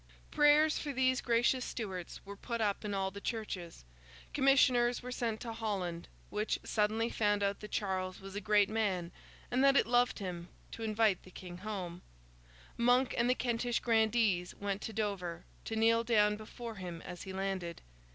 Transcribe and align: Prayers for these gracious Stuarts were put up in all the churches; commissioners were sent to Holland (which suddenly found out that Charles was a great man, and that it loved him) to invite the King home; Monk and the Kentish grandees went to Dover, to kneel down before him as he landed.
Prayers 0.31 0.79
for 0.79 0.91
these 0.91 1.21
gracious 1.21 1.63
Stuarts 1.63 2.21
were 2.25 2.35
put 2.35 2.59
up 2.59 2.83
in 2.83 2.95
all 2.95 3.11
the 3.11 3.21
churches; 3.21 3.85
commissioners 4.33 5.03
were 5.03 5.11
sent 5.11 5.39
to 5.41 5.53
Holland 5.53 6.07
(which 6.31 6.57
suddenly 6.63 7.07
found 7.07 7.43
out 7.43 7.59
that 7.59 7.69
Charles 7.69 8.19
was 8.19 8.35
a 8.35 8.41
great 8.41 8.67
man, 8.67 9.11
and 9.51 9.63
that 9.63 9.77
it 9.77 9.85
loved 9.85 10.17
him) 10.17 10.47
to 10.71 10.81
invite 10.81 11.21
the 11.21 11.29
King 11.29 11.57
home; 11.59 12.01
Monk 12.77 13.13
and 13.15 13.29
the 13.29 13.35
Kentish 13.35 13.79
grandees 13.79 14.55
went 14.55 14.81
to 14.81 14.91
Dover, 14.91 15.43
to 15.65 15.75
kneel 15.75 16.03
down 16.03 16.35
before 16.35 16.77
him 16.77 17.03
as 17.03 17.21
he 17.21 17.31
landed. 17.31 17.83